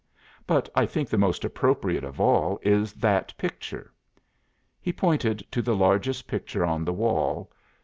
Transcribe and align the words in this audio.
But 0.47 0.67
I 0.73 0.87
think 0.87 1.11
the 1.11 1.17
most 1.19 1.45
appropriate 1.45 2.03
of 2.03 2.19
all 2.19 2.57
is 2.63 2.93
that 2.93 3.37
picture." 3.37 3.93
He 4.81 4.91
pointed 4.91 5.45
to 5.51 5.61
the 5.61 5.75
largest 5.75 6.27
picture 6.27 6.65
on 6.65 6.83
the 6.83 6.91
wall. 6.91 7.51